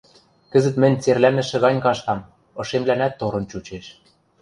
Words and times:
—Кӹзӹт 0.51 0.75
мӹнь 0.81 0.99
церлӓнӹшӹ 1.03 1.57
гань 1.63 1.81
каштам, 1.85 2.19
ышемлӓнӓт 2.61 3.13
торын 3.19 3.45
чучеш... 3.51 3.85